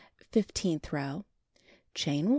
Fifteenth 0.89 0.91
row: 0.91 1.25
Chain 1.93 2.23
1. 2.25 2.29